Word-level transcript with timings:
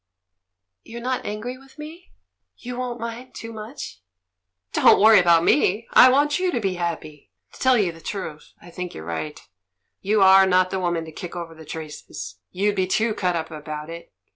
"You're 0.83 0.99
not 0.99 1.27
angry 1.27 1.59
with 1.59 1.77
me? 1.77 2.11
You 2.57 2.75
won't 2.75 2.99
mind 2.99 3.35
too 3.35 3.53
much?" 3.53 4.01
"Don't 4.73 4.99
worry 4.99 5.19
about 5.19 5.43
me— 5.43 5.87
I 5.93 6.09
want 6.09 6.39
you 6.39 6.51
to 6.51 6.59
be 6.59 6.73
happy. 6.73 7.29
To 7.51 7.59
tell 7.59 7.77
you. 7.77 7.91
the 7.91 8.01
truth, 8.01 8.53
I 8.59 8.71
think 8.71 8.95
you're 8.95 9.05
right— 9.05 9.39
you 10.01 10.23
are 10.23 10.47
not 10.47 10.71
the 10.71 10.79
woman 10.79 11.05
to 11.05 11.11
kick 11.11 11.35
over 11.35 11.53
the 11.53 11.65
traces, 11.65 12.39
you'd 12.49 12.73
be 12.75 12.87
too 12.87 13.13
cut 13.13 13.35
up 13.35 13.51
about 13.51 13.91
it. 13.91 14.11